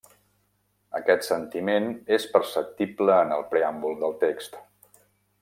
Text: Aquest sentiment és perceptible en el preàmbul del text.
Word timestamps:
Aquest 0.99 1.27
sentiment 1.27 1.85
és 2.17 2.25
perceptible 2.37 3.19
en 3.27 3.35
el 3.37 3.45
preàmbul 3.53 3.95
del 4.03 4.19
text. 4.25 4.59